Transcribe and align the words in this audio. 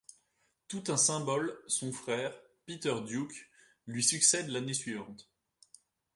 Tout 0.67 0.85
un 0.87 0.97
symbole, 0.97 1.55
son 1.67 1.91
frère, 1.91 2.33
Peter 2.65 2.95
Ducke, 3.05 3.51
lui 3.85 4.03
succède 4.03 4.47
l’année 4.49 4.73
suivante. 4.73 5.29